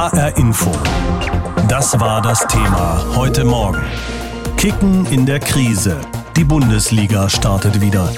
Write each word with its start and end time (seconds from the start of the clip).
HR 0.00 0.34
Info. 0.38 0.72
Das 1.68 2.00
war 2.00 2.22
das 2.22 2.46
Thema 2.46 3.04
heute 3.16 3.44
Morgen. 3.44 3.82
Kicken 4.56 5.04
in 5.04 5.26
der 5.26 5.40
Krise. 5.40 6.00
Die 6.38 6.44
Bundesliga 6.44 7.28
startet 7.28 7.82
wieder. 7.82 8.10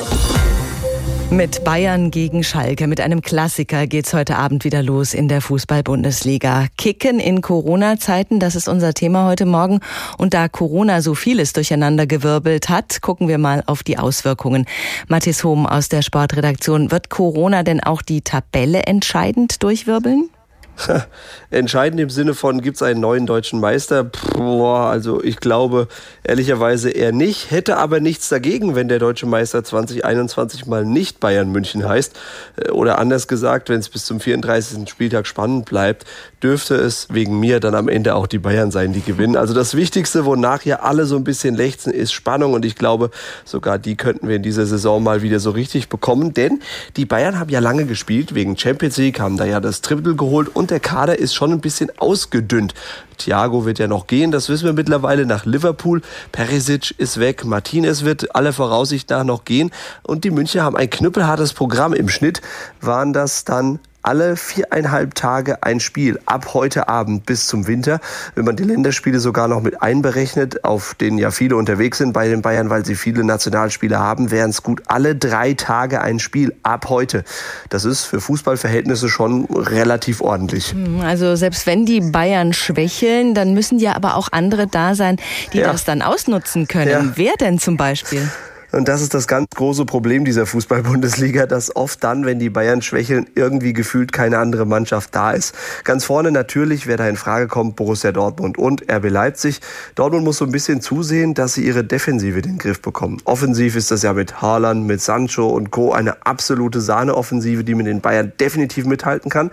Mit 1.30 1.64
Bayern 1.64 2.12
gegen 2.12 2.44
Schalke, 2.44 2.86
mit 2.86 3.00
einem 3.00 3.20
Klassiker 3.20 3.88
geht's 3.88 4.14
heute 4.14 4.36
Abend 4.36 4.62
wieder 4.64 4.80
los 4.80 5.12
in 5.12 5.26
der 5.26 5.40
Fußball-Bundesliga. 5.40 6.68
Kicken 6.78 7.18
in 7.18 7.40
Corona-Zeiten, 7.40 8.38
das 8.38 8.54
ist 8.54 8.68
unser 8.68 8.94
Thema 8.94 9.26
heute 9.26 9.44
Morgen. 9.44 9.80
Und 10.18 10.34
da 10.34 10.46
Corona 10.46 11.02
so 11.02 11.16
vieles 11.16 11.52
durcheinandergewirbelt 11.52 12.68
hat, 12.68 13.02
gucken 13.02 13.26
wir 13.26 13.38
mal 13.38 13.64
auf 13.66 13.82
die 13.82 13.98
Auswirkungen. 13.98 14.66
Mathis 15.08 15.42
Hohm 15.42 15.66
aus 15.66 15.88
der 15.88 16.02
Sportredaktion. 16.02 16.92
Wird 16.92 17.10
Corona 17.10 17.64
denn 17.64 17.82
auch 17.82 18.02
die 18.02 18.20
Tabelle 18.20 18.84
entscheidend 18.84 19.64
durchwirbeln? 19.64 20.30
Entscheidend 21.50 22.00
im 22.00 22.10
Sinne 22.10 22.34
von, 22.34 22.60
gibt 22.60 22.76
es 22.76 22.82
einen 22.82 23.00
neuen 23.00 23.26
deutschen 23.26 23.60
Meister? 23.60 24.04
Boah, 24.04 24.86
also 24.86 25.22
ich 25.22 25.36
glaube 25.36 25.88
ehrlicherweise 26.24 26.90
eher 26.90 27.12
nicht. 27.12 27.50
Hätte 27.50 27.76
aber 27.76 28.00
nichts 28.00 28.28
dagegen, 28.28 28.74
wenn 28.74 28.88
der 28.88 28.98
deutsche 28.98 29.26
Meister 29.26 29.62
2021 29.62 30.66
mal 30.66 30.84
nicht 30.84 31.20
Bayern 31.20 31.50
München 31.50 31.88
heißt. 31.88 32.18
Äh, 32.56 32.70
oder 32.70 32.98
anders 32.98 33.28
gesagt, 33.28 33.68
wenn 33.68 33.80
es 33.80 33.88
bis 33.88 34.04
zum 34.04 34.20
34. 34.20 34.88
Spieltag 34.88 35.26
spannend 35.26 35.66
bleibt, 35.66 36.04
dürfte 36.42 36.74
es 36.74 37.08
wegen 37.10 37.38
mir 37.38 37.60
dann 37.60 37.74
am 37.74 37.88
Ende 37.88 38.14
auch 38.14 38.26
die 38.26 38.38
Bayern 38.38 38.70
sein, 38.70 38.92
die 38.92 39.00
gewinnen. 39.00 39.36
Also 39.36 39.54
das 39.54 39.76
Wichtigste, 39.76 40.24
wonach 40.24 40.64
ja 40.64 40.80
alle 40.80 41.06
so 41.06 41.16
ein 41.16 41.24
bisschen 41.24 41.54
lechzen, 41.54 41.92
ist 41.92 42.12
Spannung. 42.12 42.52
Und 42.52 42.64
ich 42.64 42.74
glaube, 42.74 43.10
sogar 43.44 43.78
die 43.78 43.96
könnten 43.96 44.28
wir 44.28 44.36
in 44.36 44.42
dieser 44.42 44.66
Saison 44.66 45.02
mal 45.02 45.22
wieder 45.22 45.40
so 45.40 45.50
richtig 45.50 45.88
bekommen. 45.88 46.34
Denn 46.34 46.60
die 46.96 47.04
Bayern 47.04 47.38
haben 47.38 47.50
ja 47.50 47.60
lange 47.60 47.86
gespielt. 47.86 48.34
Wegen 48.34 48.56
Champions 48.56 48.96
League 48.96 49.20
haben 49.20 49.36
da 49.36 49.44
ja 49.44 49.60
das 49.60 49.80
Triple 49.80 50.16
geholt 50.16 50.48
und 50.54 50.70
der 50.70 50.80
Kader 50.80 51.18
ist 51.18 51.34
schon 51.34 51.52
ein 51.52 51.60
bisschen 51.60 51.90
ausgedünnt. 51.98 52.74
Thiago 53.18 53.64
wird 53.64 53.78
ja 53.78 53.86
noch 53.86 54.06
gehen, 54.06 54.32
das 54.32 54.48
wissen 54.48 54.64
wir 54.64 54.72
mittlerweile 54.72 55.26
nach 55.26 55.44
Liverpool. 55.44 56.02
Perisic 56.32 56.94
ist 56.98 57.20
weg, 57.20 57.44
Martinez 57.44 58.02
wird 58.02 58.34
alle 58.34 58.52
Voraussicht 58.52 59.10
nach 59.10 59.22
noch 59.22 59.44
gehen 59.44 59.70
und 60.02 60.24
die 60.24 60.30
München 60.30 60.62
haben 60.62 60.76
ein 60.76 60.90
knüppelhartes 60.90 61.52
Programm. 61.52 61.92
Im 61.92 62.08
Schnitt 62.08 62.40
waren 62.80 63.12
das 63.12 63.44
dann 63.44 63.78
alle 64.02 64.36
viereinhalb 64.36 65.14
Tage 65.14 65.62
ein 65.62 65.80
Spiel 65.80 66.18
ab 66.26 66.54
heute 66.54 66.88
Abend 66.88 67.26
bis 67.26 67.46
zum 67.46 67.66
Winter. 67.66 68.00
Wenn 68.34 68.44
man 68.44 68.56
die 68.56 68.64
Länderspiele 68.64 69.20
sogar 69.20 69.48
noch 69.48 69.62
mit 69.62 69.82
einberechnet, 69.82 70.64
auf 70.64 70.94
denen 70.94 71.18
ja 71.18 71.30
viele 71.30 71.56
unterwegs 71.56 71.98
sind 71.98 72.12
bei 72.12 72.28
den 72.28 72.42
Bayern, 72.42 72.70
weil 72.70 72.84
sie 72.84 72.94
viele 72.94 73.24
Nationalspiele 73.24 73.98
haben, 73.98 74.30
wären 74.30 74.50
es 74.50 74.62
gut 74.62 74.82
alle 74.86 75.14
drei 75.14 75.54
Tage 75.54 76.00
ein 76.00 76.18
Spiel 76.18 76.54
ab 76.62 76.88
heute. 76.88 77.24
Das 77.68 77.84
ist 77.84 78.04
für 78.04 78.20
Fußballverhältnisse 78.20 79.08
schon 79.08 79.44
relativ 79.46 80.20
ordentlich. 80.20 80.72
Hm, 80.72 81.00
also 81.00 81.36
selbst 81.36 81.66
wenn 81.66 81.86
die 81.86 82.00
Bayern 82.00 82.52
schwächeln, 82.52 83.34
dann 83.34 83.54
müssen 83.54 83.78
ja 83.78 83.94
aber 83.94 84.16
auch 84.16 84.28
andere 84.32 84.66
da 84.66 84.94
sein, 84.94 85.16
die 85.52 85.58
ja. 85.58 85.70
das 85.70 85.84
dann 85.84 86.02
ausnutzen 86.02 86.66
können. 86.66 86.90
Ja. 86.90 87.12
Wer 87.14 87.32
denn 87.38 87.58
zum 87.58 87.76
Beispiel? 87.76 88.28
Und 88.72 88.88
das 88.88 89.02
ist 89.02 89.12
das 89.12 89.28
ganz 89.28 89.46
große 89.54 89.84
Problem 89.84 90.24
dieser 90.24 90.46
Fußball-Bundesliga, 90.46 91.46
dass 91.46 91.76
oft 91.76 92.02
dann, 92.02 92.24
wenn 92.24 92.38
die 92.38 92.48
Bayern 92.48 92.80
schwächeln, 92.80 93.26
irgendwie 93.34 93.74
gefühlt 93.74 94.12
keine 94.12 94.38
andere 94.38 94.64
Mannschaft 94.64 95.14
da 95.14 95.32
ist. 95.32 95.54
Ganz 95.84 96.04
vorne 96.04 96.32
natürlich, 96.32 96.86
wer 96.86 96.96
da 96.96 97.06
in 97.06 97.16
Frage 97.16 97.48
kommt, 97.48 97.76
Borussia 97.76 98.12
Dortmund 98.12 98.56
und 98.56 98.90
RB 98.90 99.10
Leipzig. 99.10 99.60
Dortmund 99.94 100.24
muss 100.24 100.38
so 100.38 100.46
ein 100.46 100.52
bisschen 100.52 100.80
zusehen, 100.80 101.34
dass 101.34 101.54
sie 101.54 101.66
ihre 101.66 101.84
Defensive 101.84 102.38
in 102.38 102.42
den 102.42 102.58
Griff 102.58 102.80
bekommen. 102.80 103.18
Offensiv 103.24 103.76
ist 103.76 103.90
das 103.90 104.02
ja 104.02 104.14
mit 104.14 104.40
Haaland, 104.40 104.86
mit 104.86 105.02
Sancho 105.02 105.48
und 105.48 105.70
Co. 105.70 105.92
eine 105.92 106.24
absolute 106.26 106.80
Sahneoffensive, 106.80 107.64
die 107.64 107.74
mit 107.74 107.86
den 107.86 108.00
Bayern 108.00 108.32
definitiv 108.40 108.86
mithalten 108.86 109.30
kann 109.30 109.50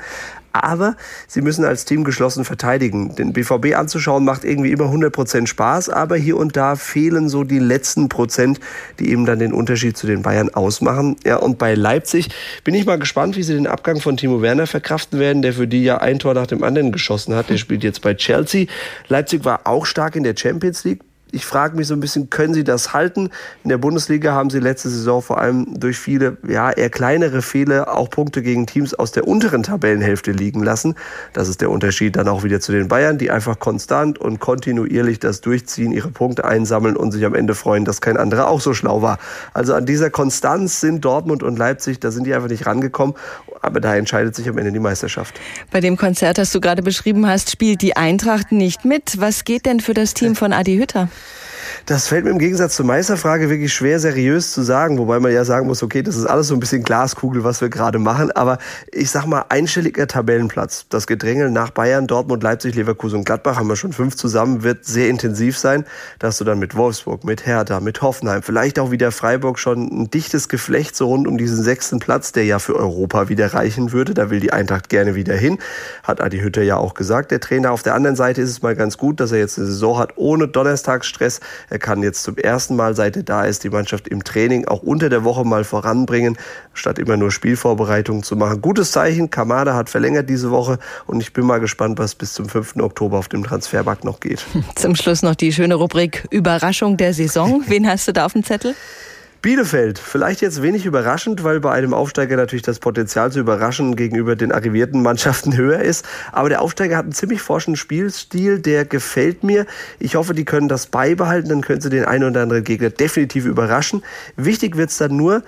aber 0.54 0.96
sie 1.28 1.42
müssen 1.42 1.66
als 1.66 1.86
Team 1.86 2.04
geschlossen 2.04 2.46
verteidigen. 2.46 3.16
Den 3.16 3.34
BVB 3.34 3.76
anzuschauen 3.76 4.26
macht 4.26 4.44
irgendwie 4.44 4.72
immer 4.72 4.86
100% 4.86 5.48
Spaß, 5.48 5.90
aber 5.90 6.16
hier 6.16 6.38
und 6.38 6.56
da 6.56 6.76
fehlen 6.76 7.30
so 7.30 7.44
die 7.44 7.60
letzten 7.60 8.10
Prozent, 8.10 8.60
die 9.00 9.12
eben 9.12 9.26
dann 9.26 9.40
den 9.40 9.54
Unterschied 9.54 9.98
zu 9.98 10.08
den 10.08 10.22
Bayern 10.22 10.50
ausmachen. 10.50 11.16
Ja, 11.26 11.38
und 11.38 11.58
bei 11.58 11.76
Leipzig 11.76 12.30
bin 12.64 12.76
ich 12.76 12.86
mal 12.86 13.00
gespannt, 13.00 13.36
wie 13.36 13.44
sie 13.44 13.54
den 13.54 13.68
Abgang 13.68 14.00
von 14.00 14.18
Timo 14.18 14.42
Werner 14.42 14.68
verkraften 14.68 15.20
werden, 15.20 15.42
der 15.42 15.54
für 15.54 15.68
die 15.68 15.84
ja 15.84 15.98
ein 16.00 16.20
Tor 16.20 16.34
nach 16.34 16.48
dem 16.48 16.64
anderen 16.64 16.92
geschossen 16.92 17.36
hat. 17.36 17.50
Der 17.50 17.58
spielt 17.58 17.84
jetzt 17.84 18.02
bei 18.02 18.14
Chelsea. 18.14 18.68
Leipzig 19.08 19.46
war 19.46 19.62
auch 19.66 19.86
stark 19.86 20.16
in 20.16 20.24
der 20.24 20.36
Champions 20.36 20.84
League 20.84 21.02
ich 21.32 21.46
frage 21.46 21.76
mich 21.76 21.88
so 21.88 21.94
ein 21.94 22.00
bisschen, 22.00 22.30
können 22.30 22.54
sie 22.54 22.64
das 22.64 22.94
halten? 22.94 23.30
In 23.64 23.70
der 23.70 23.78
Bundesliga 23.78 24.34
haben 24.34 24.50
sie 24.50 24.60
letzte 24.60 24.90
Saison 24.90 25.22
vor 25.22 25.40
allem 25.40 25.80
durch 25.80 25.98
viele, 25.98 26.38
ja, 26.48 26.72
eher 26.72 26.90
kleinere 26.90 27.42
Fehler 27.42 27.96
auch 27.96 28.10
Punkte 28.10 28.42
gegen 28.42 28.66
Teams 28.66 28.94
aus 28.94 29.12
der 29.12 29.28
unteren 29.28 29.64
Tabellenhälfte 29.64 30.32
liegen 30.32 30.64
lassen. 30.64 30.96
Das 31.34 31.48
ist 31.48 31.62
der 31.62 31.70
Unterschied 31.70 32.16
dann 32.16 32.28
auch 32.28 32.44
wieder 32.44 32.60
zu 32.60 32.72
den 32.72 32.88
Bayern, 32.88 33.18
die 33.18 33.32
einfach 33.32 33.60
konstant 33.60 34.18
und 34.18 34.40
kontinuierlich 34.40 35.20
das 35.20 35.42
durchziehen, 35.42 35.92
ihre 35.92 36.10
Punkte 36.10 36.46
einsammeln 36.46 36.98
und 36.98 37.12
sich 37.12 37.26
am 37.26 37.36
Ende 37.36 37.54
freuen, 37.54 37.86
dass 37.86 38.02
kein 38.02 38.18
anderer 38.18 38.48
auch 38.48 38.62
so 38.62 38.74
schlau 38.74 39.02
war. 39.02 39.20
Also 39.54 39.74
an 39.76 39.86
dieser 39.86 40.10
Konstanz 40.10 40.80
sind 40.80 41.06
Dortmund 41.06 41.44
und 41.44 41.58
Leipzig, 41.58 42.00
da 42.00 42.12
sind 42.12 42.26
die 42.26 42.34
einfach 42.34 42.50
nicht 42.50 42.66
rangekommen. 42.66 43.16
Aber 43.62 43.80
da 43.82 43.96
entscheidet 43.96 44.36
sich 44.36 44.48
am 44.48 44.58
Ende 44.58 44.72
die 44.72 44.80
Meisterschaft. 44.80 45.40
Bei 45.72 45.82
dem 45.82 45.98
Konzert, 45.98 46.38
das 46.38 46.52
du 46.52 46.62
gerade 46.62 46.82
beschrieben 46.82 47.28
hast, 47.28 47.52
spielt 47.52 47.82
die 47.82 47.98
Eintracht 47.98 48.52
nicht 48.52 48.86
mit. 48.86 49.20
Was 49.20 49.44
geht 49.44 49.66
denn 49.66 49.80
für 49.82 49.94
das 49.94 50.14
Team 50.14 50.36
von 50.36 50.54
Adi 50.54 50.78
Hütter? 50.78 51.10
Das 51.90 52.08
fällt 52.08 52.24
mir 52.24 52.30
im 52.30 52.38
Gegensatz 52.38 52.76
zur 52.76 52.86
Meisterfrage 52.86 53.50
wirklich 53.50 53.74
schwer 53.74 54.00
seriös 54.00 54.52
zu 54.52 54.62
sagen, 54.62 55.00
wobei 55.00 55.20
man 55.20 55.34
ja 55.34 55.44
sagen 55.44 55.66
muss, 55.66 55.82
okay, 55.82 56.04
das 56.04 56.18
ist 56.18 56.28
alles 56.28 56.50
so 56.50 56.54
ein 56.54 56.60
bisschen 56.60 56.84
Glaskugel, 56.84 57.44
was 57.44 57.62
wir 57.62 57.70
gerade 57.70 57.98
machen, 57.98 58.32
aber 58.32 58.60
ich 58.92 59.10
sag 59.10 59.26
mal 59.26 59.46
einstelliger 59.50 60.06
Tabellenplatz. 60.06 60.86
Das 60.90 61.08
Gedränge 61.08 61.50
nach 61.50 61.72
Bayern, 61.72 62.06
Dortmund, 62.06 62.44
Leipzig, 62.44 62.76
Leverkusen 62.76 63.18
und 63.18 63.26
Gladbach 63.26 63.58
haben 63.58 63.68
wir 63.70 63.76
schon 63.76 63.92
fünf 63.92 64.16
zusammen, 64.16 64.62
wird 64.62 64.86
sehr 64.86 65.10
intensiv 65.10 65.58
sein, 65.58 65.84
dass 66.20 66.38
du 66.38 66.44
dann 66.44 66.60
mit 66.60 66.76
Wolfsburg, 66.76 67.24
mit 67.24 67.48
Hertha, 67.48 67.80
mit 67.80 68.04
Hoffenheim, 68.04 68.44
vielleicht 68.44 68.78
auch 68.78 68.92
wieder 68.92 69.12
Freiburg 69.12 69.58
schon 69.58 69.88
ein 69.88 70.12
dichtes 70.12 70.48
Geflecht 70.48 70.96
so 70.96 71.08
rund 71.08 71.28
um 71.28 71.40
diesen 71.40 71.64
sechsten 71.64 71.98
Platz, 71.98 72.32
der 72.32 72.46
ja 72.46 72.60
für 72.60 72.76
Europa 72.76 73.30
wieder 73.30 73.56
reichen 73.56 73.94
würde. 73.94 74.14
Da 74.14 74.30
will 74.30 74.42
die 74.42 74.54
Eintracht 74.54 74.90
gerne 74.90 75.16
wieder 75.16 75.34
hin, 75.34 75.58
hat 76.04 76.22
Adi 76.22 76.38
Hütter 76.42 76.62
ja 76.62 76.78
auch 76.78 76.94
gesagt, 76.94 77.32
der 77.32 77.40
Trainer. 77.40 77.72
Auf 77.72 77.82
der 77.82 77.96
anderen 77.96 78.16
Seite 78.16 78.44
ist 78.44 78.52
es 78.52 78.62
mal 78.62 78.76
ganz 78.76 79.00
gut, 79.00 79.20
dass 79.20 79.32
er 79.32 79.40
jetzt 79.40 79.58
eine 79.58 79.66
Saison 79.66 79.98
hat 79.98 80.14
ohne 80.18 80.48
Donnerstagsstress. 80.48 81.40
Er 81.72 81.79
kann 81.80 82.04
jetzt 82.04 82.24
zum 82.24 82.38
ersten 82.38 82.76
Mal, 82.76 82.96
seit 82.96 83.16
er 83.16 83.24
da 83.24 83.46
ist, 83.46 83.64
die 83.64 83.70
Mannschaft 83.70 84.08
im 84.08 84.24
Training 84.24 84.68
auch 84.68 84.84
unter 84.84 85.10
der 85.10 85.24
Woche 85.24 85.46
mal 85.46 85.64
voranbringen, 85.64 86.38
statt 86.74 87.00
immer 87.00 87.18
nur 87.18 87.32
Spielvorbereitungen 87.32 88.24
zu 88.24 88.36
machen. 88.36 88.62
Gutes 88.62 88.92
Zeichen. 88.92 89.30
Kamada 89.30 89.76
hat 89.76 89.90
verlängert 89.90 90.30
diese 90.30 90.52
Woche 90.52 90.80
und 91.08 91.22
ich 91.22 91.34
bin 91.34 91.46
mal 91.46 91.60
gespannt, 91.60 92.00
was 92.00 92.16
bis 92.16 92.34
zum 92.34 92.48
5. 92.48 92.78
Oktober 92.78 93.18
auf 93.18 93.28
dem 93.28 93.44
Transfermarkt 93.44 94.04
noch 94.04 94.20
geht. 94.20 94.46
Zum 94.76 94.96
Schluss 94.96 95.22
noch 95.22 95.36
die 95.36 95.52
schöne 95.52 95.76
Rubrik 95.76 96.28
Überraschung 96.30 96.98
der 96.98 97.14
Saison. 97.14 97.64
Wen 97.68 97.88
hast 97.88 98.08
du 98.08 98.14
da 98.14 98.26
auf 98.26 98.34
dem 98.34 98.44
Zettel? 98.44 98.76
Bielefeld, 99.42 100.00
vielleicht 100.00 100.42
jetzt 100.42 100.62
wenig 100.62 100.86
überraschend, 100.86 101.46
weil 101.46 101.62
bei 101.62 101.72
einem 101.72 101.94
Aufsteiger 101.94 102.36
natürlich 102.36 102.64
das 102.64 102.80
Potenzial 102.80 103.32
zu 103.32 103.40
überraschen 103.40 103.96
gegenüber 103.96 104.36
den 104.36 104.52
arrivierten 104.52 105.02
Mannschaften 105.02 105.56
höher 105.58 105.80
ist. 105.80 106.06
Aber 106.34 106.50
der 106.50 106.62
Aufsteiger 106.62 106.98
hat 106.98 107.06
einen 107.06 107.14
ziemlich 107.14 107.42
forschen 107.42 107.78
Spielstil, 107.78 108.60
der 108.60 108.84
gefällt 108.84 109.44
mir. 109.44 109.66
Ich 109.98 110.16
hoffe, 110.16 110.34
die 110.34 110.44
können 110.44 110.68
das 110.68 110.88
beibehalten, 110.88 111.48
dann 111.48 111.62
können 111.62 111.80
sie 111.80 111.90
den 111.90 112.04
einen 112.04 112.26
oder 112.26 112.42
anderen 112.42 112.66
Gegner 112.66 112.90
definitiv 112.90 113.46
überraschen. 113.46 114.04
Wichtig 114.36 114.76
wird's 114.76 114.98
dann 114.98 115.16
nur, 115.16 115.44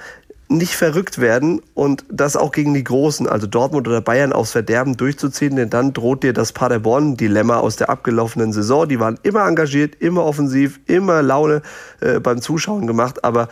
nicht 0.52 0.76
verrückt 0.76 1.20
werden 1.20 1.62
und 1.74 2.04
das 2.10 2.36
auch 2.36 2.52
gegen 2.52 2.74
die 2.74 2.84
Großen, 2.84 3.28
also 3.28 3.48
Dortmund 3.48 3.88
oder 3.88 4.02
Bayern, 4.02 4.34
aufs 4.34 4.52
Verderben 4.52 4.98
durchzuziehen, 4.98 5.56
denn 5.56 5.70
dann 5.70 5.94
droht 5.94 6.24
dir 6.24 6.34
das 6.34 6.52
Paderborn-Dilemma 6.52 7.58
aus 7.58 7.78
der 7.78 7.90
abgelaufenen 7.90 8.52
Saison. 8.52 8.88
Die 8.88 9.00
waren 9.00 9.18
immer 9.24 9.48
engagiert, 9.48 9.96
immer 10.00 10.26
offensiv, 10.26 10.82
immer 10.86 11.22
Laune 11.22 11.62
äh, 12.02 12.20
beim 12.20 12.42
Zuschauen 12.42 12.86
gemacht, 12.86 13.24
aber 13.24 13.48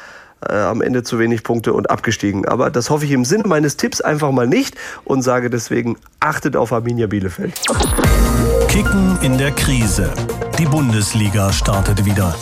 äh, 0.48 0.54
am 0.54 0.82
Ende 0.82 1.04
zu 1.04 1.20
wenig 1.20 1.44
Punkte 1.44 1.74
und 1.74 1.90
abgestiegen. 1.90 2.48
Aber 2.48 2.70
das 2.70 2.90
hoffe 2.90 3.06
ich 3.06 3.12
im 3.12 3.26
Sinne 3.26 3.48
meines 3.48 3.78
Tipps 3.78 4.02
einfach 4.02 4.32
mal 4.32 4.48
nicht 4.48 4.76
und 5.04 5.22
sage 5.22 5.50
deswegen, 5.50 5.98
achtet 6.20 6.56
auf 6.56 6.72
Arminia 6.72 7.08
Bielefeld. 7.08 7.62
Kicken 8.68 9.18
in 9.22 9.38
der 9.38 9.52
Krise. 9.52 10.14
Die 10.58 10.66
Bundesliga 10.66 11.52
startet 11.52 12.06
wieder. 12.06 12.36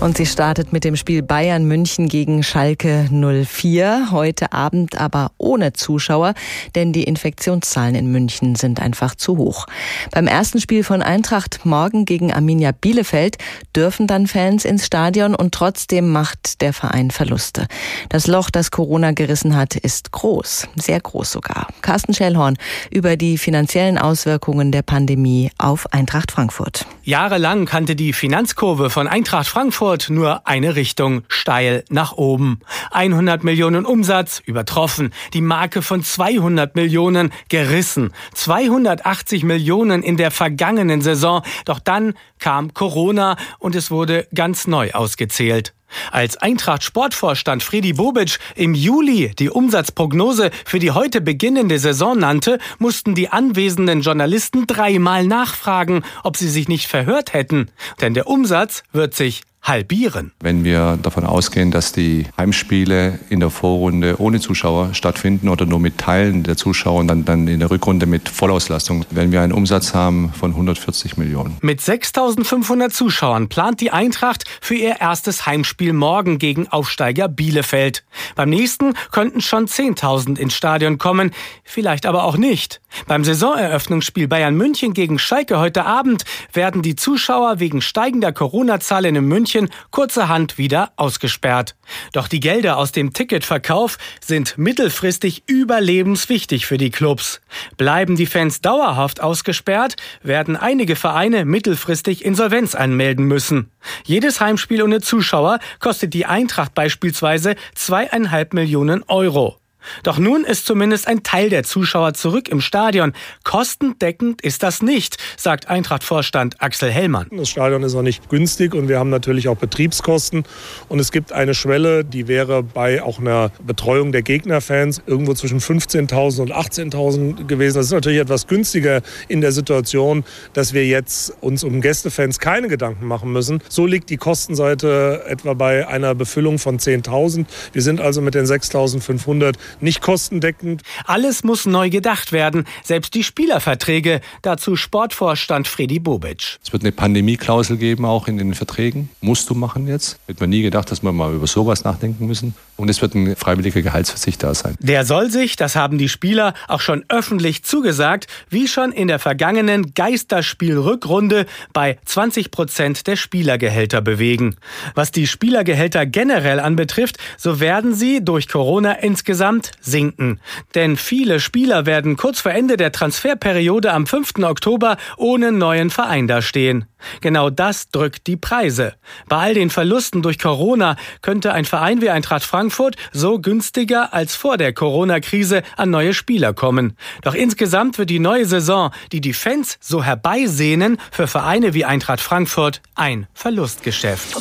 Und 0.00 0.16
sie 0.16 0.24
startet 0.24 0.72
mit 0.72 0.84
dem 0.84 0.96
Spiel 0.96 1.22
Bayern 1.22 1.66
München 1.66 2.08
gegen 2.08 2.42
Schalke 2.42 3.06
04. 3.10 4.08
Heute 4.10 4.54
Abend 4.54 4.98
aber 4.98 5.30
ohne 5.36 5.74
Zuschauer, 5.74 6.32
denn 6.74 6.94
die 6.94 7.04
Infektionszahlen 7.04 7.94
in 7.94 8.10
München 8.10 8.54
sind 8.54 8.80
einfach 8.80 9.14
zu 9.14 9.36
hoch. 9.36 9.66
Beim 10.10 10.26
ersten 10.26 10.58
Spiel 10.58 10.84
von 10.84 11.02
Eintracht 11.02 11.66
morgen 11.66 12.06
gegen 12.06 12.32
Arminia 12.32 12.72
Bielefeld 12.72 13.36
dürfen 13.76 14.06
dann 14.06 14.26
Fans 14.26 14.64
ins 14.64 14.86
Stadion 14.86 15.34
und 15.34 15.52
trotzdem 15.52 16.10
macht 16.10 16.62
der 16.62 16.72
Verein 16.72 17.10
Verluste. 17.10 17.66
Das 18.08 18.26
Loch, 18.26 18.48
das 18.48 18.70
Corona 18.70 19.12
gerissen 19.12 19.54
hat, 19.54 19.76
ist 19.76 20.12
groß, 20.12 20.66
sehr 20.76 21.00
groß 21.00 21.30
sogar. 21.30 21.68
Carsten 21.82 22.14
Schellhorn 22.14 22.56
über 22.90 23.18
die 23.18 23.36
finanziellen 23.36 23.98
Auswirkungen 23.98 24.72
der 24.72 24.82
Pandemie 24.82 25.50
auf 25.58 25.92
Eintracht 25.92 26.32
Frankfurt. 26.32 26.86
Jahrelang 27.02 27.66
kannte 27.66 27.96
die 27.96 28.14
Finanzkurve 28.14 28.88
von 28.88 29.06
Eintracht 29.06 29.46
Frankfurt 29.46 29.89
Frankfurt 29.90 30.10
nur 30.10 30.46
eine 30.46 30.76
Richtung, 30.76 31.22
steil 31.26 31.82
nach 31.88 32.12
oben. 32.12 32.60
100 32.92 33.42
Millionen 33.42 33.84
Umsatz 33.84 34.40
übertroffen, 34.46 35.12
die 35.34 35.40
Marke 35.40 35.82
von 35.82 36.04
200 36.04 36.76
Millionen 36.76 37.32
gerissen, 37.48 38.12
280 38.34 39.42
Millionen 39.42 40.04
in 40.04 40.16
der 40.16 40.30
vergangenen 40.30 41.00
Saison, 41.00 41.42
doch 41.64 41.80
dann 41.80 42.14
kam 42.38 42.72
Corona 42.72 43.36
und 43.58 43.74
es 43.74 43.90
wurde 43.90 44.28
ganz 44.32 44.68
neu 44.68 44.92
ausgezählt. 44.92 45.74
Als 46.12 46.36
Eintracht 46.36 46.84
Sportvorstand 46.84 47.64
Fredi 47.64 47.94
Bobic 47.94 48.38
im 48.54 48.74
Juli 48.74 49.32
die 49.36 49.50
Umsatzprognose 49.50 50.52
für 50.64 50.78
die 50.78 50.92
heute 50.92 51.20
beginnende 51.20 51.80
Saison 51.80 52.16
nannte, 52.16 52.60
mussten 52.78 53.16
die 53.16 53.30
anwesenden 53.30 54.02
Journalisten 54.02 54.68
dreimal 54.68 55.26
nachfragen, 55.26 56.04
ob 56.22 56.36
sie 56.36 56.48
sich 56.48 56.68
nicht 56.68 56.86
verhört 56.86 57.32
hätten. 57.32 57.72
Denn 58.00 58.14
der 58.14 58.28
Umsatz 58.28 58.84
wird 58.92 59.14
sich 59.14 59.42
halbieren. 59.62 60.32
Wenn 60.40 60.64
wir 60.64 60.98
davon 61.02 61.24
ausgehen, 61.24 61.70
dass 61.70 61.92
die 61.92 62.26
Heimspiele 62.36 63.18
in 63.28 63.40
der 63.40 63.50
Vorrunde 63.50 64.16
ohne 64.18 64.40
Zuschauer 64.40 64.94
stattfinden 64.94 65.48
oder 65.48 65.66
nur 65.66 65.80
mit 65.80 65.98
Teilen 65.98 66.42
der 66.42 66.56
Zuschauer 66.56 67.00
und 67.00 67.08
dann, 67.08 67.24
dann 67.24 67.46
in 67.46 67.60
der 67.60 67.70
Rückrunde 67.70 68.06
mit 68.06 68.28
Vollauslastung, 68.28 69.04
werden 69.10 69.32
wir 69.32 69.42
einen 69.42 69.52
Umsatz 69.52 69.94
haben 69.94 70.32
von 70.32 70.52
140 70.52 71.16
Millionen. 71.18 71.58
Mit 71.60 71.80
6500 71.80 72.92
Zuschauern 72.92 73.48
plant 73.48 73.80
die 73.80 73.90
Eintracht 73.90 74.44
für 74.60 74.74
ihr 74.74 75.00
erstes 75.00 75.46
Heimspiel 75.46 75.92
morgen 75.92 76.38
gegen 76.38 76.68
Aufsteiger 76.68 77.28
Bielefeld. 77.28 78.04
Beim 78.36 78.50
nächsten 78.50 78.94
könnten 79.12 79.40
schon 79.40 79.66
10.000 79.66 80.38
ins 80.38 80.54
Stadion 80.54 80.98
kommen, 80.98 81.32
vielleicht 81.64 82.06
aber 82.06 82.24
auch 82.24 82.36
nicht. 82.36 82.80
Beim 83.06 83.24
Saisoneröffnungsspiel 83.24 84.26
Bayern 84.26 84.56
München 84.56 84.94
gegen 84.94 85.18
Schalke 85.18 85.58
heute 85.58 85.84
Abend 85.84 86.24
werden 86.52 86.82
die 86.82 86.96
Zuschauer 86.96 87.60
wegen 87.60 87.82
steigender 87.82 88.32
Corona-Zahlen 88.32 89.14
in 89.14 89.24
München 89.26 89.49
München 89.54 89.68
kurzerhand 89.90 90.58
wieder 90.58 90.92
ausgesperrt. 90.94 91.74
Doch 92.12 92.28
die 92.28 92.38
Gelder 92.38 92.76
aus 92.76 92.92
dem 92.92 93.12
Ticketverkauf 93.12 93.98
sind 94.20 94.56
mittelfristig 94.56 95.42
überlebenswichtig 95.46 96.66
für 96.66 96.78
die 96.78 96.90
Clubs. 96.90 97.40
Bleiben 97.76 98.14
die 98.14 98.26
Fans 98.26 98.60
dauerhaft 98.60 99.20
ausgesperrt, 99.20 99.96
werden 100.22 100.56
einige 100.56 100.94
Vereine 100.94 101.44
mittelfristig 101.44 102.24
Insolvenz 102.24 102.76
anmelden 102.76 103.24
müssen. 103.24 103.72
Jedes 104.04 104.40
Heimspiel 104.40 104.82
ohne 104.82 105.00
Zuschauer 105.00 105.58
kostet 105.80 106.14
die 106.14 106.26
Eintracht 106.26 106.74
beispielsweise 106.74 107.56
zweieinhalb 107.74 108.54
Millionen 108.54 109.02
Euro. 109.08 109.59
Doch 110.02 110.18
nun 110.18 110.44
ist 110.44 110.66
zumindest 110.66 111.06
ein 111.08 111.22
Teil 111.22 111.50
der 111.50 111.64
Zuschauer 111.64 112.14
zurück 112.14 112.48
im 112.48 112.60
Stadion. 112.60 113.12
Kostendeckend 113.44 114.42
ist 114.42 114.62
das 114.62 114.82
nicht, 114.82 115.16
sagt 115.36 115.68
Eintracht-Vorstand 115.68 116.60
Axel 116.60 116.90
Hellmann. 116.90 117.28
Das 117.30 117.48
Stadion 117.48 117.82
ist 117.82 117.94
auch 117.94 118.02
nicht 118.02 118.28
günstig 118.28 118.74
und 118.74 118.88
wir 118.88 118.98
haben 118.98 119.10
natürlich 119.10 119.48
auch 119.48 119.56
Betriebskosten. 119.56 120.44
Und 120.88 120.98
es 120.98 121.12
gibt 121.12 121.32
eine 121.32 121.54
Schwelle, 121.54 122.04
die 122.04 122.28
wäre 122.28 122.62
bei 122.62 123.02
auch 123.02 123.18
einer 123.18 123.50
Betreuung 123.64 124.12
der 124.12 124.22
Gegnerfans 124.22 125.02
irgendwo 125.06 125.34
zwischen 125.34 125.60
15.000 125.60 126.40
und 126.42 126.52
18.000 126.52 127.46
gewesen. 127.46 127.76
Das 127.76 127.86
ist 127.86 127.92
natürlich 127.92 128.20
etwas 128.20 128.46
günstiger 128.46 129.02
in 129.28 129.40
der 129.40 129.52
Situation, 129.52 130.24
dass 130.52 130.72
wir 130.72 130.86
jetzt 130.86 131.34
uns 131.40 131.64
um 131.64 131.80
Gästefans 131.80 132.38
keine 132.38 132.68
Gedanken 132.68 133.06
machen 133.06 133.32
müssen. 133.32 133.62
So 133.68 133.86
liegt 133.86 134.10
die 134.10 134.16
Kostenseite 134.16 135.24
etwa 135.26 135.54
bei 135.54 135.86
einer 135.86 136.14
Befüllung 136.14 136.58
von 136.58 136.78
10.000. 136.78 137.46
Wir 137.72 137.82
sind 137.82 138.00
also 138.00 138.20
mit 138.20 138.34
den 138.34 138.46
6.500 138.46 139.54
nicht 139.80 140.00
kostendeckend. 140.00 140.82
Alles 141.04 141.44
muss 141.44 141.66
neu 141.66 141.90
gedacht 141.90 142.32
werden, 142.32 142.66
selbst 142.82 143.14
die 143.14 143.24
Spielerverträge. 143.24 144.20
Dazu 144.42 144.76
Sportvorstand 144.76 145.68
Freddy 145.68 145.98
Bobic. 145.98 146.58
Es 146.64 146.72
wird 146.72 146.82
eine 146.82 146.92
Pandemieklausel 146.92 147.76
geben, 147.76 148.04
auch 148.04 148.28
in 148.28 148.38
den 148.38 148.54
Verträgen. 148.54 149.10
Musst 149.20 149.50
du 149.50 149.54
machen 149.54 149.86
jetzt. 149.86 150.18
Hätte 150.26 150.40
man 150.40 150.50
nie 150.50 150.62
gedacht, 150.62 150.90
dass 150.90 151.02
wir 151.02 151.12
mal 151.12 151.34
über 151.34 151.46
sowas 151.46 151.84
nachdenken 151.84 152.26
müssen. 152.26 152.54
Und 152.80 152.88
es 152.88 153.02
wird 153.02 153.14
ein 153.14 153.36
freiwilliger 153.36 153.82
Gehaltsverzicht 153.82 154.42
da 154.42 154.54
sein. 154.54 154.74
Der 154.80 155.04
soll 155.04 155.30
sich, 155.30 155.56
das 155.56 155.76
haben 155.76 155.98
die 155.98 156.08
Spieler 156.08 156.54
auch 156.66 156.80
schon 156.80 157.04
öffentlich 157.10 157.62
zugesagt, 157.62 158.26
wie 158.48 158.68
schon 158.68 158.90
in 158.90 159.06
der 159.06 159.18
vergangenen 159.18 159.92
Geisterspielrückrunde 159.94 161.44
bei 161.74 161.98
20 162.06 162.50
Prozent 162.50 163.06
der 163.06 163.16
Spielergehälter 163.16 164.00
bewegen. 164.00 164.56
Was 164.94 165.10
die 165.10 165.26
Spielergehälter 165.26 166.06
generell 166.06 166.58
anbetrifft, 166.58 167.18
so 167.36 167.60
werden 167.60 167.94
sie 167.94 168.24
durch 168.24 168.48
Corona 168.48 168.92
insgesamt 168.92 169.72
sinken. 169.82 170.40
Denn 170.74 170.96
viele 170.96 171.38
Spieler 171.38 171.84
werden 171.84 172.16
kurz 172.16 172.40
vor 172.40 172.52
Ende 172.52 172.78
der 172.78 172.92
Transferperiode 172.92 173.92
am 173.92 174.06
5. 174.06 174.38
Oktober 174.42 174.96
ohne 175.18 175.52
neuen 175.52 175.90
Verein 175.90 176.26
dastehen. 176.26 176.86
Genau 177.20 177.50
das 177.50 177.88
drückt 177.90 178.26
die 178.26 178.36
Preise. 178.36 178.94
Bei 179.28 179.36
all 179.36 179.54
den 179.54 179.70
Verlusten 179.70 180.22
durch 180.22 180.38
Corona 180.38 180.96
könnte 181.22 181.52
ein 181.52 181.64
Verein 181.64 182.00
wie 182.00 182.10
Eintracht 182.10 182.44
Frankfurt 182.70 182.94
so 183.12 183.40
günstiger 183.40 184.14
als 184.14 184.36
vor 184.36 184.56
der 184.56 184.72
Corona-Krise 184.72 185.64
an 185.76 185.90
neue 185.90 186.14
Spieler 186.14 186.54
kommen. 186.54 186.96
Doch 187.22 187.34
insgesamt 187.34 187.98
wird 187.98 188.10
die 188.10 188.20
neue 188.20 188.46
Saison, 188.46 188.92
die 189.10 189.20
die 189.20 189.32
Fans 189.32 189.76
so 189.80 190.04
herbeisehnen, 190.04 190.98
für 191.10 191.26
Vereine 191.26 191.74
wie 191.74 191.84
Eintracht 191.84 192.20
Frankfurt 192.20 192.80
ein 192.94 193.26
Verlustgeschäft. 193.34 194.36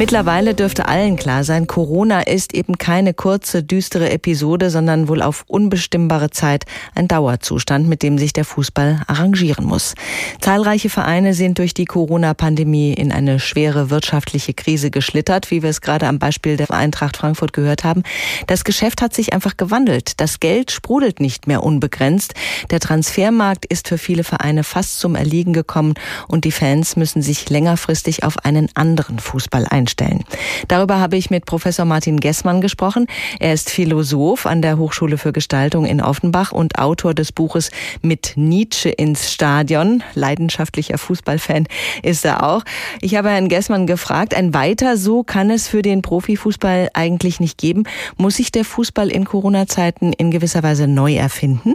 Mittlerweile 0.00 0.54
dürfte 0.54 0.88
allen 0.88 1.16
klar 1.16 1.44
sein, 1.44 1.66
Corona 1.66 2.22
ist 2.22 2.54
eben 2.54 2.78
keine 2.78 3.12
kurze, 3.12 3.62
düstere 3.62 4.08
Episode, 4.08 4.70
sondern 4.70 5.08
wohl 5.08 5.20
auf 5.20 5.44
unbestimmbare 5.46 6.30
Zeit 6.30 6.64
ein 6.94 7.06
Dauerzustand, 7.06 7.86
mit 7.86 8.02
dem 8.02 8.16
sich 8.16 8.32
der 8.32 8.46
Fußball 8.46 9.02
arrangieren 9.06 9.66
muss. 9.66 9.94
Zahlreiche 10.40 10.88
Vereine 10.88 11.34
sind 11.34 11.58
durch 11.58 11.74
die 11.74 11.84
Corona-Pandemie 11.84 12.94
in 12.94 13.12
eine 13.12 13.38
schwere 13.38 13.90
wirtschaftliche 13.90 14.54
Krise 14.54 14.90
geschlittert, 14.90 15.50
wie 15.50 15.62
wir 15.62 15.68
es 15.68 15.82
gerade 15.82 16.06
am 16.06 16.18
Beispiel 16.18 16.56
der 16.56 16.70
Eintracht 16.70 17.18
Frankfurt 17.18 17.52
gehört 17.52 17.84
haben. 17.84 18.02
Das 18.46 18.64
Geschäft 18.64 19.02
hat 19.02 19.12
sich 19.12 19.34
einfach 19.34 19.58
gewandelt. 19.58 20.18
Das 20.18 20.40
Geld 20.40 20.70
sprudelt 20.70 21.20
nicht 21.20 21.46
mehr 21.46 21.62
unbegrenzt. 21.62 22.32
Der 22.70 22.80
Transfermarkt 22.80 23.66
ist 23.66 23.86
für 23.86 23.98
viele 23.98 24.24
Vereine 24.24 24.64
fast 24.64 24.98
zum 24.98 25.14
Erliegen 25.14 25.52
gekommen 25.52 25.92
und 26.26 26.46
die 26.46 26.52
Fans 26.52 26.96
müssen 26.96 27.20
sich 27.20 27.50
längerfristig 27.50 28.24
auf 28.24 28.46
einen 28.46 28.70
anderen 28.74 29.18
Fußball 29.18 29.66
einstellen 29.66 29.89
einstellen. 29.90 30.24
Darüber 30.68 31.00
habe 31.00 31.16
ich 31.16 31.30
mit 31.30 31.46
Professor 31.46 31.84
Martin 31.84 32.20
Gessmann 32.20 32.60
gesprochen. 32.60 33.06
Er 33.38 33.52
ist 33.52 33.70
Philosoph 33.70 34.46
an 34.46 34.62
der 34.62 34.78
Hochschule 34.78 35.18
für 35.18 35.32
Gestaltung 35.32 35.84
in 35.84 36.00
Offenbach 36.00 36.52
und 36.52 36.78
Autor 36.78 37.14
des 37.14 37.32
Buches 37.32 37.70
Mit 38.02 38.32
Nietzsche 38.36 38.90
ins 38.90 39.32
Stadion. 39.32 40.02
Leidenschaftlicher 40.14 40.98
Fußballfan 40.98 41.66
ist 42.02 42.24
er 42.24 42.44
auch. 42.44 42.62
Ich 43.00 43.16
habe 43.16 43.30
Herrn 43.30 43.48
Gessmann 43.48 43.86
gefragt, 43.86 44.34
ein 44.34 44.54
weiter 44.54 44.96
so 44.96 45.22
kann 45.22 45.50
es 45.50 45.68
für 45.68 45.82
den 45.82 46.02
Profifußball 46.02 46.90
eigentlich 46.94 47.40
nicht 47.40 47.58
geben. 47.58 47.84
Muss 48.16 48.36
sich 48.36 48.52
der 48.52 48.64
Fußball 48.64 49.08
in 49.08 49.24
Corona-Zeiten 49.24 50.12
in 50.12 50.30
gewisser 50.30 50.62
Weise 50.62 50.86
neu 50.86 51.14
erfinden? 51.14 51.74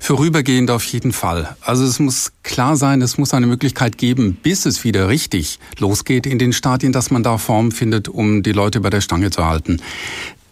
Vorübergehend 0.00 0.70
auf 0.70 0.84
jeden 0.84 1.12
Fall. 1.12 1.56
Also 1.60 1.84
es 1.84 1.98
muss 1.98 2.32
klar 2.42 2.76
sein, 2.76 3.02
es 3.02 3.18
muss 3.18 3.34
eine 3.34 3.46
Möglichkeit 3.46 3.98
geben, 3.98 4.38
bis 4.42 4.64
es 4.64 4.84
wieder 4.84 5.08
richtig 5.08 5.58
losgeht 5.78 6.26
in 6.26 6.38
den 6.38 6.52
Stadien, 6.52 6.92
dass 6.92 7.10
man 7.10 7.22
da 7.22 7.36
Form 7.36 7.72
findet, 7.72 8.08
um 8.08 8.42
die 8.42 8.52
Leute 8.52 8.80
bei 8.80 8.90
der 8.90 9.00
Stange 9.00 9.30
zu 9.30 9.44
halten. 9.44 9.82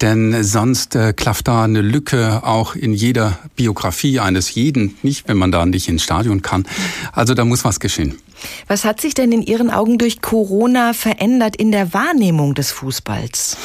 Denn 0.02 0.44
sonst 0.44 0.94
äh, 0.94 1.14
klafft 1.14 1.48
da 1.48 1.64
eine 1.64 1.80
Lücke 1.80 2.42
auch 2.44 2.74
in 2.74 2.92
jeder 2.92 3.38
Biografie 3.56 4.20
eines 4.20 4.54
jeden, 4.54 4.98
nicht 5.02 5.26
wenn 5.26 5.38
man 5.38 5.52
da 5.52 5.64
nicht 5.64 5.88
ins 5.88 6.02
Stadion 6.02 6.42
kann. 6.42 6.66
Also 7.12 7.32
da 7.32 7.44
muss 7.46 7.64
was 7.64 7.80
geschehen. 7.80 8.18
Was 8.66 8.84
hat 8.84 9.00
sich 9.00 9.14
denn 9.14 9.32
in 9.32 9.40
Ihren 9.40 9.70
Augen 9.70 9.96
durch 9.96 10.20
Corona 10.20 10.92
verändert 10.92 11.56
in 11.56 11.72
der 11.72 11.94
Wahrnehmung 11.94 12.54
des 12.54 12.72
Fußballs? 12.72 13.56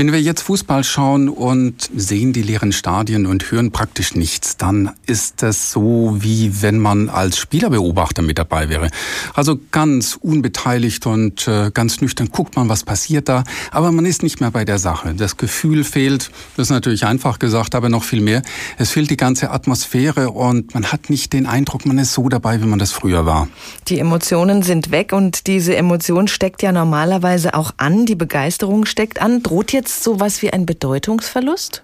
Wenn 0.00 0.12
wir 0.12 0.22
jetzt 0.22 0.40
Fußball 0.40 0.82
schauen 0.82 1.28
und 1.28 1.90
sehen 1.94 2.32
die 2.32 2.40
leeren 2.40 2.72
Stadien 2.72 3.26
und 3.26 3.50
hören 3.50 3.70
praktisch 3.70 4.14
nichts, 4.14 4.56
dann 4.56 4.92
ist 5.04 5.42
das 5.42 5.72
so, 5.72 6.16
wie 6.20 6.62
wenn 6.62 6.78
man 6.78 7.10
als 7.10 7.36
Spielerbeobachter 7.36 8.22
mit 8.22 8.38
dabei 8.38 8.70
wäre. 8.70 8.88
Also 9.34 9.60
ganz 9.70 10.16
unbeteiligt 10.18 11.04
und 11.04 11.46
äh, 11.46 11.70
ganz 11.74 12.00
nüchtern 12.00 12.30
guckt 12.30 12.56
man, 12.56 12.70
was 12.70 12.82
passiert 12.82 13.28
da, 13.28 13.44
aber 13.72 13.92
man 13.92 14.06
ist 14.06 14.22
nicht 14.22 14.40
mehr 14.40 14.50
bei 14.50 14.64
der 14.64 14.78
Sache. 14.78 15.12
Das 15.14 15.36
Gefühl 15.36 15.84
fehlt, 15.84 16.30
das 16.56 16.68
ist 16.68 16.70
natürlich 16.70 17.04
einfach 17.04 17.38
gesagt, 17.38 17.74
aber 17.74 17.90
noch 17.90 18.04
viel 18.04 18.22
mehr. 18.22 18.40
Es 18.78 18.92
fehlt 18.92 19.10
die 19.10 19.18
ganze 19.18 19.50
Atmosphäre 19.50 20.30
und 20.30 20.72
man 20.72 20.86
hat 20.86 21.10
nicht 21.10 21.34
den 21.34 21.44
Eindruck, 21.44 21.84
man 21.84 21.98
ist 21.98 22.14
so 22.14 22.30
dabei, 22.30 22.62
wie 22.62 22.66
man 22.66 22.78
das 22.78 22.92
früher 22.92 23.26
war. 23.26 23.48
Die 23.88 23.98
Emotionen 23.98 24.62
sind 24.62 24.92
weg 24.92 25.12
und 25.12 25.46
diese 25.46 25.76
Emotion 25.76 26.26
steckt 26.26 26.62
ja 26.62 26.72
normalerweise 26.72 27.52
auch 27.52 27.74
an, 27.76 28.06
die 28.06 28.14
Begeisterung 28.14 28.86
steckt 28.86 29.20
an. 29.20 29.42
Droht 29.42 29.72
jetzt 29.72 29.89
sowas 29.90 30.42
wie 30.42 30.52
ein 30.52 30.66
Bedeutungsverlust? 30.66 31.82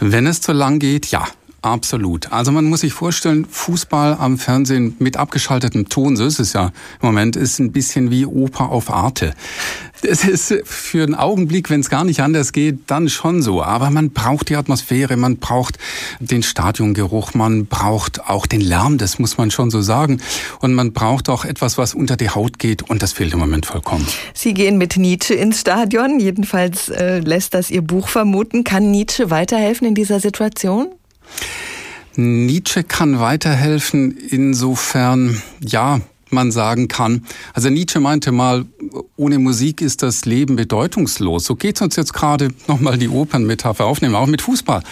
Wenn 0.00 0.26
es 0.26 0.40
zu 0.40 0.52
lang 0.52 0.78
geht, 0.78 1.06
ja. 1.06 1.26
Absolut. 1.62 2.32
Also 2.32 2.50
man 2.50 2.64
muss 2.64 2.80
sich 2.80 2.92
vorstellen, 2.92 3.46
Fußball 3.48 4.16
am 4.18 4.36
Fernsehen 4.36 4.96
mit 4.98 5.16
abgeschaltetem 5.16 5.88
Ton, 5.88 6.16
so 6.16 6.26
ist 6.26 6.40
es 6.40 6.52
ja 6.54 6.66
im 7.00 7.06
Moment, 7.06 7.36
ist 7.36 7.60
ein 7.60 7.70
bisschen 7.70 8.10
wie 8.10 8.26
Oper 8.26 8.70
auf 8.70 8.90
Arte. 8.90 9.32
Es 10.02 10.24
ist 10.24 10.52
für 10.64 11.04
einen 11.04 11.14
Augenblick, 11.14 11.70
wenn 11.70 11.78
es 11.78 11.88
gar 11.88 12.02
nicht 12.02 12.18
anders 12.18 12.50
geht, 12.50 12.80
dann 12.88 13.08
schon 13.08 13.42
so. 13.42 13.62
Aber 13.62 13.90
man 13.90 14.10
braucht 14.10 14.48
die 14.48 14.56
Atmosphäre, 14.56 15.16
man 15.16 15.36
braucht 15.36 15.78
den 16.18 16.42
Stadiongeruch, 16.42 17.34
man 17.34 17.66
braucht 17.66 18.28
auch 18.28 18.46
den 18.46 18.60
Lärm, 18.60 18.98
das 18.98 19.20
muss 19.20 19.38
man 19.38 19.52
schon 19.52 19.70
so 19.70 19.80
sagen. 19.80 20.20
Und 20.58 20.74
man 20.74 20.92
braucht 20.92 21.28
auch 21.28 21.44
etwas, 21.44 21.78
was 21.78 21.94
unter 21.94 22.16
die 22.16 22.30
Haut 22.30 22.58
geht. 22.58 22.90
Und 22.90 23.04
das 23.04 23.12
fehlt 23.12 23.32
im 23.32 23.38
Moment 23.38 23.66
vollkommen. 23.66 24.04
Sie 24.34 24.52
gehen 24.54 24.78
mit 24.78 24.96
Nietzsche 24.96 25.34
ins 25.34 25.60
Stadion. 25.60 26.18
Jedenfalls 26.18 26.88
äh, 26.88 27.20
lässt 27.20 27.54
das 27.54 27.70
Ihr 27.70 27.82
Buch 27.82 28.08
vermuten. 28.08 28.64
Kann 28.64 28.90
Nietzsche 28.90 29.30
weiterhelfen 29.30 29.86
in 29.86 29.94
dieser 29.94 30.18
Situation? 30.18 30.88
Nietzsche 32.16 32.84
kann 32.84 33.20
weiterhelfen 33.20 34.16
insofern, 34.16 35.42
ja, 35.60 36.00
man 36.32 36.50
sagen 36.50 36.88
kann. 36.88 37.24
Also 37.52 37.68
Nietzsche 37.68 38.00
meinte 38.00 38.32
mal, 38.32 38.64
ohne 39.16 39.38
Musik 39.38 39.80
ist 39.80 40.02
das 40.02 40.24
Leben 40.24 40.56
bedeutungslos. 40.56 41.44
So 41.44 41.54
geht's 41.54 41.82
uns 41.82 41.96
jetzt 41.96 42.14
gerade 42.14 42.48
nochmal 42.66 42.98
die 42.98 43.08
Opernmetapher 43.08 43.84
aufnehmen, 43.84 44.14
auch 44.14 44.26
mit 44.26 44.42
Fußball. 44.42 44.82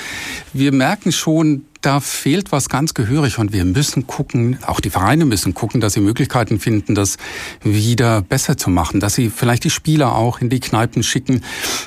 Wir 0.52 0.72
merken 0.72 1.12
schon, 1.12 1.64
da 1.80 2.00
fehlt 2.00 2.52
was 2.52 2.68
ganz 2.68 2.94
gehörig 2.94 3.38
und 3.38 3.52
wir 3.52 3.64
müssen 3.64 4.06
gucken, 4.06 4.58
auch 4.66 4.80
die 4.80 4.90
Vereine 4.90 5.24
müssen 5.24 5.54
gucken, 5.54 5.80
dass 5.80 5.94
sie 5.94 6.00
Möglichkeiten 6.00 6.60
finden, 6.60 6.94
das 6.94 7.16
wieder 7.62 8.22
besser 8.22 8.56
zu 8.56 8.70
machen, 8.70 9.00
dass 9.00 9.14
sie 9.14 9.30
vielleicht 9.30 9.64
die 9.64 9.70
Spieler 9.70 10.14
auch 10.14 10.40
in 10.40 10.50
die 10.50 10.60
Kneipen 10.60 11.02
schicken 11.02 11.42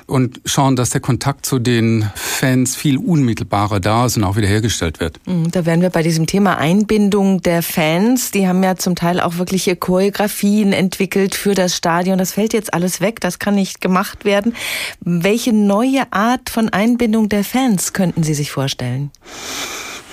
und 0.07 0.41
schauen, 0.45 0.75
dass 0.75 0.89
der 0.89 1.01
Kontakt 1.01 1.45
zu 1.45 1.59
den 1.59 2.09
Fans 2.15 2.75
viel 2.75 2.97
unmittelbarer 2.97 3.79
da 3.79 4.05
ist 4.05 4.17
und 4.17 4.23
auch 4.23 4.35
wiederhergestellt 4.35 5.00
wird. 5.00 5.19
Mhm, 5.25 5.51
da 5.51 5.65
wären 5.65 5.81
wir 5.81 5.89
bei 5.89 6.03
diesem 6.03 6.25
Thema 6.25 6.57
Einbindung 6.57 7.41
der 7.41 7.62
Fans. 7.62 8.31
Die 8.31 8.47
haben 8.47 8.63
ja 8.63 8.75
zum 8.75 8.95
Teil 8.95 9.19
auch 9.19 9.38
wirkliche 9.38 9.75
Choreografien 9.75 10.73
entwickelt 10.73 11.35
für 11.35 11.53
das 11.53 11.75
Stadion. 11.75 12.17
Das 12.17 12.33
fällt 12.33 12.53
jetzt 12.53 12.73
alles 12.73 13.01
weg, 13.01 13.19
das 13.19 13.39
kann 13.39 13.55
nicht 13.55 13.81
gemacht 13.81 14.25
werden. 14.25 14.55
Welche 15.01 15.53
neue 15.53 16.12
Art 16.12 16.50
von 16.50 16.69
Einbindung 16.69 17.29
der 17.29 17.43
Fans 17.43 17.93
könnten 17.93 18.23
Sie 18.23 18.33
sich 18.33 18.51
vorstellen? 18.51 19.12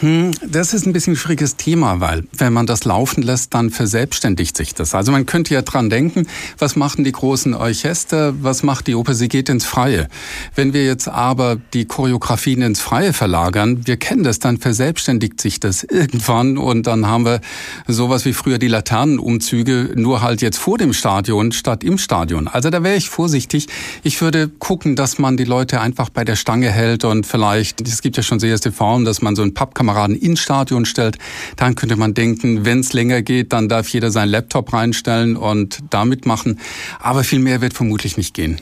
Hm, 0.00 0.30
das 0.48 0.72
ist 0.72 0.86
ein 0.86 0.94
bisschen 0.94 1.12
ein 1.12 1.16
schwieriges 1.16 1.56
Thema, 1.56 2.00
weil 2.00 2.24
wenn 2.32 2.54
man 2.54 2.64
das 2.64 2.86
laufen 2.86 3.22
lässt, 3.22 3.52
dann 3.52 3.68
verselbstständigt 3.68 4.56
sich 4.56 4.74
das. 4.74 4.94
Also 4.94 5.12
man 5.12 5.26
könnte 5.26 5.52
ja 5.52 5.60
dran 5.60 5.90
denken, 5.90 6.26
was 6.58 6.74
machen 6.74 7.04
die 7.04 7.12
großen 7.12 7.52
Orchester, 7.52 8.32
was 8.42 8.62
macht 8.62 8.86
die 8.86 8.94
Oper, 8.94 9.12
sie 9.12 9.28
geht 9.28 9.50
ins 9.50 9.66
Freie. 9.66 10.08
Wenn 10.54 10.72
wir 10.72 10.86
jetzt 10.86 11.06
aber 11.06 11.58
die 11.74 11.84
Choreografien 11.84 12.62
ins 12.62 12.80
Freie 12.80 13.12
verlagern, 13.12 13.82
wir 13.86 13.98
kennen 13.98 14.24
das, 14.24 14.38
dann 14.38 14.56
verselbstständigt 14.56 15.38
sich 15.38 15.60
das 15.60 15.84
irgendwann 15.84 16.56
und 16.56 16.86
dann 16.86 17.06
haben 17.06 17.26
wir 17.26 17.42
sowas 17.86 18.24
wie 18.24 18.32
früher 18.32 18.58
die 18.58 18.68
Laternenumzüge, 18.68 19.90
nur 19.96 20.22
halt 20.22 20.40
jetzt 20.40 20.58
vor 20.58 20.78
dem 20.78 20.94
Stadion 20.94 21.52
statt 21.52 21.84
im 21.84 21.98
Stadion. 21.98 22.48
Also 22.48 22.70
da 22.70 22.82
wäre 22.82 22.96
ich 22.96 23.10
vorsichtig. 23.10 23.68
Ich 24.02 24.22
würde 24.22 24.48
gucken, 24.48 24.96
dass 24.96 25.18
man 25.18 25.36
die 25.36 25.44
Leute 25.44 25.82
einfach 25.82 26.08
bei 26.08 26.24
der 26.24 26.36
Stange 26.36 26.70
hält 26.70 27.04
und 27.04 27.26
vielleicht, 27.26 27.82
es 27.82 28.00
gibt 28.00 28.16
ja 28.16 28.22
schon 28.22 28.40
sehr 28.40 28.50
erste 28.50 28.72
Formen, 28.72 29.04
dass 29.04 29.20
man 29.20 29.36
so 29.36 29.42
ein 29.42 29.52
Pappkamera 29.52 29.89
Kameraden 29.90 30.16
ins 30.16 30.40
Stadion 30.40 30.84
stellt, 30.84 31.18
dann 31.56 31.74
könnte 31.74 31.96
man 31.96 32.14
denken, 32.14 32.64
wenn 32.64 32.80
es 32.80 32.92
länger 32.92 33.22
geht, 33.22 33.52
dann 33.52 33.68
darf 33.68 33.88
jeder 33.88 34.10
seinen 34.10 34.30
Laptop 34.30 34.72
reinstellen 34.72 35.36
und 35.36 35.80
damit 35.90 36.26
machen. 36.26 36.60
Aber 37.00 37.24
viel 37.24 37.40
mehr 37.40 37.60
wird 37.60 37.74
vermutlich 37.74 38.16
nicht 38.16 38.34
gehen. 38.34 38.60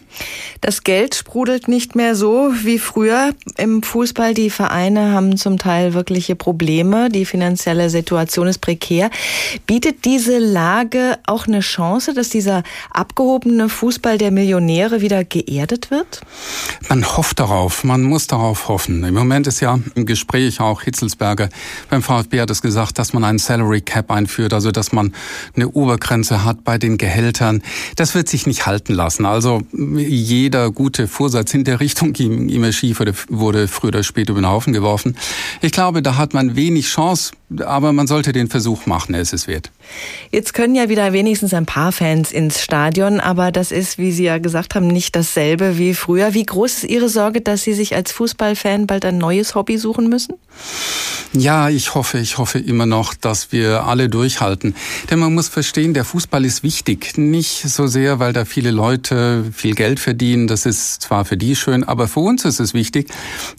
Das 0.61 0.85
Geld 0.85 1.15
sprudelt 1.15 1.69
nicht 1.69 1.95
mehr 1.95 2.15
so 2.15 2.51
wie 2.63 2.79
früher 2.79 3.35
im 3.57 3.83
Fußball. 3.83 4.35
Die 4.35 4.51
Vereine 4.51 5.13
haben 5.13 5.37
zum 5.37 5.59
Teil 5.59 5.95
wirkliche 5.95 6.35
Probleme. 6.35 7.11
Die 7.11 7.25
finanzielle 7.25 7.91
Situation 7.91 8.47
ist 8.47 8.59
prekär. 8.59 9.11
Bietet 9.67 10.05
diese 10.05 10.39
Lage 10.39 11.19
auch 11.27 11.47
eine 11.47 11.61
Chance, 11.61 12.15
dass 12.15 12.31
dieser 12.31 12.63
abgehobene 12.91 13.69
Fußball 13.69 14.19
der 14.19 14.31
Millionäre 14.31 15.01
wieder 15.01 15.25
geerdet 15.25 15.91
wird? 15.91 16.23
Man 16.89 17.05
hofft 17.17 17.39
darauf. 17.39 17.85
Man 17.85 18.03
muss 18.03 18.27
darauf 18.27 18.69
hoffen. 18.69 19.05
Im 19.05 19.15
Moment 19.15 19.47
ist 19.47 19.61
ja 19.61 19.79
im 19.95 20.07
Gespräch 20.07 20.61
auch 20.61 20.83
Hitzels 20.83 21.18
Hitzelsberger 21.19 21.49
beim 21.91 22.03
VfB 22.03 22.41
hat 22.41 22.51
es 22.51 22.63
gesagt, 22.63 22.99
dass 22.99 23.13
man 23.13 23.25
einen 23.25 23.39
Salary 23.39 23.81
Cap 23.81 24.11
einführt, 24.11 24.53
also 24.53 24.71
dass 24.71 24.93
man 24.93 25.13
eine 25.55 25.69
Obergrenze 25.69 26.45
hat 26.45 26.65
bei 26.65 26.79
den 26.79 26.99
Gehältern. 26.99 27.63
Das 27.97 28.15
wird 28.15 28.29
sich 28.29 28.47
nicht 28.47 28.67
halten 28.67 28.95
lassen. 28.95 29.27
Also 29.27 29.63
jeder 29.73 30.71
gute 30.71 31.09
Vorsatz 31.09 31.55
in 31.55 31.65
der 31.65 31.81
Richtung 31.81 32.13
ging 32.13 32.49
immer 32.49 32.73
schief 32.73 33.01
wurde 33.29 33.69
früher 33.69 33.89
oder 33.89 34.03
später 34.03 34.33
über 34.33 34.41
den 34.41 34.49
Haufen 34.49 34.73
geworfen. 34.73 35.17
Ich 35.61 35.73
glaube, 35.73 36.03
da 36.03 36.17
hat 36.17 36.35
man 36.35 36.57
wenig 36.57 36.87
Chance, 36.87 37.33
aber 37.65 37.93
man 37.93 38.07
sollte 38.07 38.33
den 38.33 38.49
Versuch 38.49 38.87
machen, 38.87 39.15
es 39.15 39.33
ist 39.33 39.49
wert. 39.49 39.71
Jetzt 40.31 40.53
können 40.53 40.75
ja 40.75 40.89
wieder 40.89 41.13
wenigstens 41.13 41.55
ein 41.55 41.67
paar 41.67 41.93
Fans 41.93 42.31
ins 42.31 42.63
Stadion, 42.63 43.21
aber 43.21 43.53
das 43.53 43.73
ist, 43.73 43.99
wie 43.99 44.13
Sie 44.13 44.25
ja 44.25 44.39
gesagt 44.39 44.75
haben, 44.75 44.87
nicht 44.87 45.17
dasselbe 45.17 45.79
wie 45.79 45.95
früher. 45.95 46.35
Wie 46.35 46.45
groß 46.45 46.79
ist 46.79 46.85
Ihre 46.85 47.09
Sorge, 47.09 47.41
dass 47.41 47.63
Sie 47.63 47.75
sich 47.75 47.95
als 47.95 48.13
Fußballfan 48.13 48.87
bald 48.87 49.05
ein 49.05 49.19
neues 49.19 49.55
Hobby 49.55 49.79
suchen 49.79 50.09
müssen? 50.09 50.35
Ja, 51.33 51.69
ich 51.69 51.95
hoffe, 51.95 52.19
ich 52.19 52.39
hoffe 52.39 52.59
immer 52.59 52.87
noch, 52.87 53.13
dass 53.15 53.53
wir 53.53 53.85
alle 53.85 54.09
durchhalten. 54.09 54.75
Denn 55.11 55.19
man 55.19 55.35
muss 55.35 55.49
verstehen, 55.49 55.93
der 55.93 56.05
Fußball 56.05 56.45
ist 56.45 56.63
wichtig. 56.63 57.19
Nicht 57.19 57.69
so 57.69 57.87
sehr, 57.87 58.19
weil 58.19 58.33
da 58.33 58.47
viele 58.47 58.71
Leute 58.71 59.45
viel 59.53 59.75
Geld 59.75 60.01
verdienen. 60.01 60.47
Das 60.49 60.65
ist 60.65 61.03
zwar 61.03 61.27
für 61.27 61.37
die 61.37 61.55
schön, 61.55 61.85
aber 61.85 62.09
für 62.09 62.21
uns 62.21 62.47
ist 62.47 62.61
es 62.61 62.73
wichtig, 62.73 63.09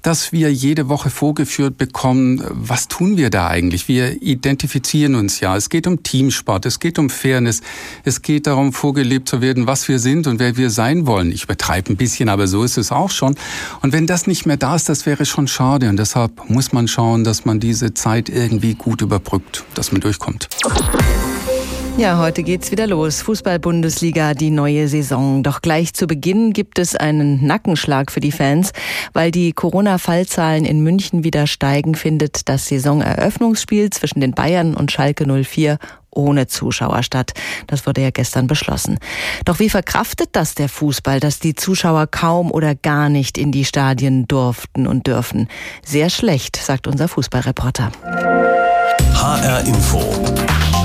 dass 0.02 0.32
wir 0.32 0.52
jede 0.52 0.90
Woche 0.90 1.12
vorgeführt 1.12 1.78
bekommen, 1.78 2.44
was 2.50 2.88
tun 2.88 3.18
wir 3.18 3.30
da 3.30 3.48
eigentlich? 3.48 3.79
Wir 3.88 4.22
identifizieren 4.22 5.16
uns 5.16 5.40
ja. 5.40 5.56
Es 5.56 5.70
geht 5.70 5.88
um 5.88 6.04
Teamsport, 6.04 6.66
es 6.66 6.80
geht 6.80 7.00
um 7.00 7.10
Fairness, 7.10 7.62
es 8.04 8.22
geht 8.22 8.48
darum, 8.48 8.74
vorgelebt 8.74 9.30
zu 9.30 9.42
werden, 9.42 9.68
was 9.68 9.88
wir 9.88 10.00
sind 10.00 10.28
und 10.28 10.40
wer 10.40 10.58
wir 10.58 10.70
sein 10.70 11.08
wollen. 11.08 11.32
Ich 11.32 11.44
übertreibe 11.44 11.94
ein 11.94 11.98
bisschen, 11.98 12.30
aber 12.30 12.48
so 12.48 12.64
ist 12.64 12.78
es 12.78 12.92
auch 12.92 13.12
schon. 13.12 13.36
Und 13.82 13.94
wenn 13.94 14.08
das 14.08 14.28
nicht 14.28 14.46
mehr 14.46 14.58
da 14.58 14.76
ist, 14.76 14.90
das 14.90 15.06
wäre 15.06 15.26
schon 15.26 15.48
schade. 15.48 15.90
Und 15.90 15.98
deshalb 15.98 16.50
muss 16.50 16.74
man 16.74 16.88
schauen, 16.88 17.24
dass 17.24 17.46
man 17.46 17.60
diese 17.60 17.94
Zeit 17.94 18.30
irgendwie 18.30 18.76
gut 18.76 19.02
überbrückt, 19.02 19.64
dass 19.74 19.92
man 19.92 20.02
durchkommt. 20.02 20.50
Ja, 22.00 22.18
heute 22.18 22.44
geht's 22.44 22.72
wieder 22.72 22.88
los. 22.88 23.22
Fußball-Bundesliga, 23.24 24.34
die 24.34 24.52
neue 24.52 24.88
Saison. 24.88 25.44
Doch 25.44 25.62
gleich 25.62 25.94
zu 25.94 26.08
Beginn 26.08 26.54
gibt 26.54 26.80
es 26.80 26.96
einen 26.96 27.46
Nackenschlag 27.46 28.10
für 28.10 28.22
die 28.22 28.32
Fans, 28.32 28.72
weil 29.12 29.32
die 29.32 29.52
Corona-Fallzahlen 29.52 30.64
in 30.64 30.80
München 30.80 31.26
wieder 31.26 31.46
steigen, 31.46 31.96
findet 31.96 32.48
das 32.48 32.70
Saisoneröffnungsspiel 32.70 33.90
zwischen 33.90 34.22
den 34.22 34.32
Bayern 34.32 34.76
und 34.76 34.94
Schalke 34.94 35.26
04 35.26 35.78
ohne 36.10 36.48
Zuschauer 36.48 37.04
statt. 37.04 37.34
Das 37.68 37.86
wurde 37.86 38.00
ja 38.00 38.12
gestern 38.12 38.48
beschlossen. 38.48 38.98
Doch 39.44 39.60
wie 39.60 39.70
verkraftet 39.70 40.30
das 40.32 40.56
der 40.56 40.70
Fußball, 40.70 41.20
dass 41.20 41.40
die 41.40 41.54
Zuschauer 41.54 42.08
kaum 42.08 42.50
oder 42.50 42.76
gar 42.76 43.10
nicht 43.10 43.38
in 43.38 43.52
die 43.52 43.66
Stadien 43.66 44.26
durften 44.26 44.88
und 44.88 45.06
dürfen? 45.06 45.50
Sehr 45.84 46.10
schlecht, 46.10 46.56
sagt 46.56 46.88
unser 46.88 47.10
Fußballreporter. 47.10 47.92
HR 49.20 49.66
Info. 49.68 50.00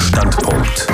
Standpunkt 0.01 0.89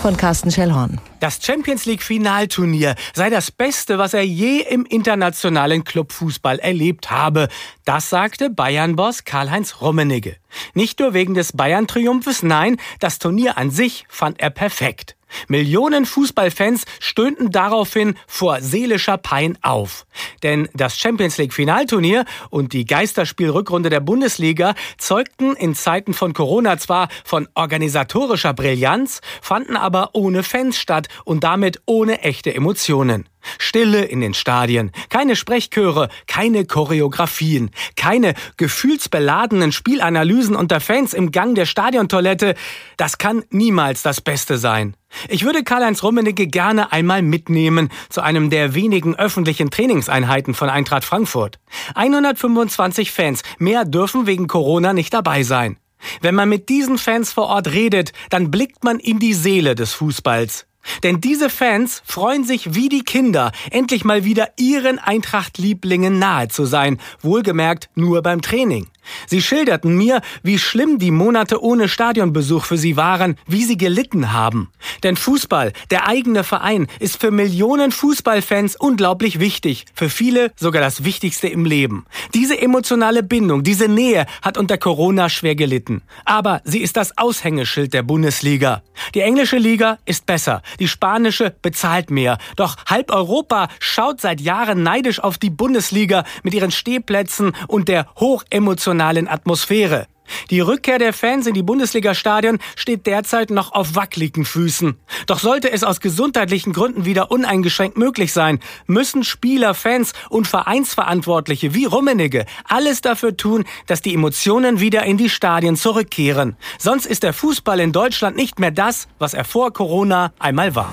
von 0.00 0.16
Carsten 0.18 0.50
Schellhorn. 0.50 1.00
Das 1.20 1.38
Champions 1.42 1.86
League 1.86 2.02
Finalturnier 2.02 2.94
sei 3.14 3.30
das 3.30 3.50
Beste, 3.50 3.96
was 3.96 4.12
er 4.12 4.20
je 4.20 4.60
im 4.60 4.84
internationalen 4.84 5.84
Clubfußball 5.84 6.58
erlebt 6.58 7.10
habe. 7.10 7.48
Das 7.86 8.10
sagte 8.10 8.50
Bayern-Boss 8.50 9.24
Karl-Heinz 9.24 9.80
Rummenigge. 9.80 10.36
Nicht 10.74 11.00
nur 11.00 11.14
wegen 11.14 11.32
des 11.32 11.52
Bayern-Triumphes, 11.52 12.42
nein, 12.42 12.76
das 12.98 13.18
Turnier 13.18 13.56
an 13.56 13.70
sich 13.70 14.04
fand 14.08 14.40
er 14.40 14.50
perfekt. 14.50 15.16
Millionen 15.48 16.06
Fußballfans 16.06 16.84
stöhnten 17.00 17.50
daraufhin 17.50 18.14
vor 18.26 18.60
seelischer 18.60 19.18
Pein 19.18 19.58
auf. 19.62 20.06
Denn 20.42 20.68
das 20.74 20.98
Champions 20.98 21.38
League 21.38 21.52
Finalturnier 21.52 22.24
und 22.50 22.72
die 22.72 22.84
Geisterspielrückrunde 22.84 23.90
der 23.90 24.00
Bundesliga 24.00 24.74
zeugten 24.98 25.54
in 25.56 25.74
Zeiten 25.74 26.14
von 26.14 26.32
Corona 26.32 26.78
zwar 26.78 27.08
von 27.24 27.48
organisatorischer 27.54 28.54
Brillanz, 28.54 29.20
fanden 29.42 29.76
aber 29.76 30.10
ohne 30.12 30.42
Fans 30.42 30.78
statt 30.78 31.08
und 31.24 31.44
damit 31.44 31.82
ohne 31.86 32.20
echte 32.22 32.54
Emotionen. 32.54 33.28
Stille 33.58 34.04
in 34.04 34.20
den 34.20 34.34
Stadien, 34.34 34.90
keine 35.08 35.36
Sprechchöre, 35.36 36.08
keine 36.26 36.64
Choreografien, 36.64 37.70
keine 37.96 38.34
gefühlsbeladenen 38.56 39.72
Spielanalysen 39.72 40.56
unter 40.56 40.80
Fans 40.80 41.14
im 41.14 41.32
Gang 41.32 41.54
der 41.54 41.66
Stadiontoilette. 41.66 42.54
Das 42.96 43.18
kann 43.18 43.44
niemals 43.50 44.02
das 44.02 44.20
Beste 44.20 44.58
sein. 44.58 44.96
Ich 45.28 45.44
würde 45.44 45.62
Karl-Heinz 45.62 46.02
Rummenigge 46.02 46.46
gerne 46.46 46.92
einmal 46.92 47.22
mitnehmen 47.22 47.90
zu 48.08 48.20
einem 48.20 48.50
der 48.50 48.74
wenigen 48.74 49.14
öffentlichen 49.14 49.70
Trainingseinheiten 49.70 50.54
von 50.54 50.68
Eintracht 50.68 51.04
Frankfurt. 51.04 51.58
125 51.94 53.12
Fans, 53.12 53.42
mehr 53.58 53.84
dürfen 53.84 54.26
wegen 54.26 54.48
Corona 54.48 54.92
nicht 54.92 55.14
dabei 55.14 55.42
sein. 55.42 55.78
Wenn 56.20 56.34
man 56.34 56.48
mit 56.48 56.68
diesen 56.68 56.98
Fans 56.98 57.32
vor 57.32 57.46
Ort 57.46 57.72
redet, 57.72 58.12
dann 58.30 58.50
blickt 58.50 58.84
man 58.84 58.98
in 58.98 59.18
die 59.18 59.34
Seele 59.34 59.74
des 59.74 59.92
Fußballs. 59.94 60.66
Denn 61.02 61.20
diese 61.20 61.50
Fans 61.50 62.02
freuen 62.04 62.44
sich 62.44 62.74
wie 62.74 62.88
die 62.88 63.04
Kinder, 63.04 63.52
endlich 63.70 64.04
mal 64.04 64.24
wieder 64.24 64.50
ihren 64.56 64.98
Eintracht-Lieblingen 64.98 66.18
nahe 66.18 66.48
zu 66.48 66.64
sein, 66.64 66.98
wohlgemerkt 67.20 67.88
nur 67.94 68.22
beim 68.22 68.42
Training. 68.42 68.88
Sie 69.26 69.42
schilderten 69.42 69.96
mir, 69.96 70.20
wie 70.42 70.58
schlimm 70.58 70.98
die 70.98 71.10
Monate 71.10 71.62
ohne 71.62 71.88
Stadionbesuch 71.88 72.64
für 72.64 72.78
sie 72.78 72.96
waren, 72.96 73.36
wie 73.46 73.64
sie 73.64 73.76
gelitten 73.76 74.32
haben. 74.32 74.70
Denn 75.02 75.16
Fußball, 75.16 75.72
der 75.90 76.08
eigene 76.08 76.44
Verein, 76.44 76.86
ist 77.00 77.20
für 77.20 77.30
Millionen 77.30 77.92
Fußballfans 77.92 78.76
unglaublich 78.76 79.40
wichtig, 79.40 79.86
für 79.94 80.08
viele 80.08 80.52
sogar 80.56 80.82
das 80.82 81.04
Wichtigste 81.04 81.48
im 81.48 81.64
Leben. 81.64 82.06
Diese 82.34 82.60
emotionale 82.60 83.22
Bindung, 83.22 83.62
diese 83.62 83.88
Nähe 83.88 84.26
hat 84.42 84.58
unter 84.58 84.78
Corona 84.78 85.28
schwer 85.28 85.54
gelitten. 85.54 86.02
Aber 86.24 86.60
sie 86.64 86.80
ist 86.80 86.96
das 86.96 87.16
Aushängeschild 87.18 87.92
der 87.94 88.02
Bundesliga. 88.02 88.82
Die 89.14 89.20
englische 89.20 89.58
Liga 89.58 89.98
ist 90.04 90.26
besser, 90.26 90.62
die 90.78 90.88
spanische 90.88 91.54
bezahlt 91.62 92.10
mehr. 92.10 92.38
Doch 92.56 92.76
halb 92.86 93.12
Europa 93.12 93.68
schaut 93.80 94.20
seit 94.20 94.40
Jahren 94.40 94.82
neidisch 94.82 95.20
auf 95.20 95.38
die 95.38 95.50
Bundesliga 95.50 96.24
mit 96.42 96.54
ihren 96.54 96.70
Stehplätzen 96.70 97.52
und 97.68 97.88
der 97.88 98.06
hochemotionalen 98.16 98.93
Atmosphäre. 99.00 100.06
Die 100.50 100.60
Rückkehr 100.60 100.98
der 100.98 101.12
Fans 101.12 101.46
in 101.46 101.54
die 101.54 101.62
Bundesliga-Stadien 101.62 102.58
steht 102.76 103.06
derzeit 103.06 103.50
noch 103.50 103.72
auf 103.72 103.94
wackeligen 103.94 104.44
Füßen. 104.44 104.96
Doch 105.26 105.38
sollte 105.38 105.70
es 105.70 105.84
aus 105.84 106.00
gesundheitlichen 106.00 106.72
Gründen 106.72 107.04
wieder 107.04 107.30
uneingeschränkt 107.30 107.98
möglich 107.98 108.32
sein, 108.32 108.58
müssen 108.86 109.24
Spieler, 109.24 109.74
Fans 109.74 110.12
und 110.30 110.46
Vereinsverantwortliche 110.46 111.74
wie 111.74 111.84
Rummenigge 111.84 112.46
alles 112.68 113.00
dafür 113.00 113.36
tun, 113.36 113.64
dass 113.86 114.02
die 114.02 114.14
Emotionen 114.14 114.80
wieder 114.80 115.04
in 115.04 115.16
die 115.16 115.30
Stadien 115.30 115.76
zurückkehren. 115.76 116.56
Sonst 116.78 117.06
ist 117.06 117.22
der 117.22 117.32
Fußball 117.32 117.80
in 117.80 117.92
Deutschland 117.92 118.36
nicht 118.36 118.58
mehr 118.58 118.70
das, 118.70 119.08
was 119.18 119.34
er 119.34 119.44
vor 119.44 119.72
Corona 119.72 120.32
einmal 120.38 120.74
war. 120.74 120.90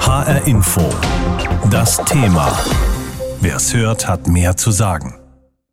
HR 0.00 0.46
Info. 0.46 0.88
Das 1.70 1.96
Thema. 2.04 2.56
Wer 3.40 3.56
es 3.56 3.74
hört, 3.74 4.06
hat 4.06 4.28
mehr 4.28 4.56
zu 4.56 4.70
sagen. 4.70 5.25